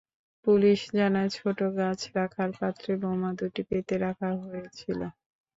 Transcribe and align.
Police 0.47 0.79
জানায়, 0.97 1.29
ছোট 1.37 1.59
গাছ 1.77 1.99
রাখার 2.15 2.49
পাত্রে 2.59 2.91
বোমা 3.01 3.29
দুটি 3.39 3.61
পেতে 3.69 3.95
রাখা 4.05 4.29
হয়েছিল। 4.43 4.99